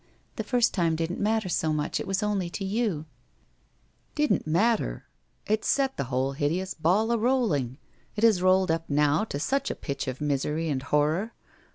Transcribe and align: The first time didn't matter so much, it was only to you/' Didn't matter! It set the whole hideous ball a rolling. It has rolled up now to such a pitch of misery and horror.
The 0.35 0.43
first 0.43 0.73
time 0.73 0.95
didn't 0.95 1.19
matter 1.19 1.47
so 1.47 1.71
much, 1.71 1.99
it 1.99 2.07
was 2.07 2.23
only 2.23 2.49
to 2.49 2.65
you/' 2.65 3.05
Didn't 4.15 4.47
matter! 4.47 5.05
It 5.45 5.63
set 5.63 5.95
the 5.95 6.05
whole 6.05 6.31
hideous 6.31 6.73
ball 6.73 7.11
a 7.11 7.19
rolling. 7.19 7.77
It 8.15 8.23
has 8.23 8.41
rolled 8.41 8.71
up 8.71 8.89
now 8.89 9.25
to 9.25 9.39
such 9.39 9.69
a 9.69 9.75
pitch 9.75 10.07
of 10.07 10.19
misery 10.19 10.69
and 10.69 10.81
horror. 10.81 11.33